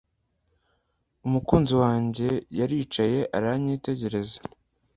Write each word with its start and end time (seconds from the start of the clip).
umukunzi 1.27 1.73
wanjye 1.83 2.27
yaricaye 2.59 3.19
aranyitegereza 3.37 4.39